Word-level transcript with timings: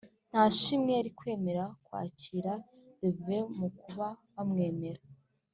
nta 0.31 0.43
shimwe 0.59 0.91
yari 0.97 1.11
kwemera 1.17 1.63
kwakira 1.85 2.53
rivuye 3.01 3.39
mu 3.57 3.67
kuba 3.79 4.07
bamwemera 4.33 5.03